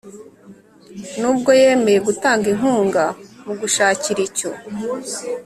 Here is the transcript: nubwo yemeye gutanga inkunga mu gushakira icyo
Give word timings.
nubwo 1.19 1.49
yemeye 1.61 1.99
gutanga 2.07 2.45
inkunga 2.53 3.03
mu 3.45 3.53
gushakira 3.59 4.19
icyo 4.29 4.49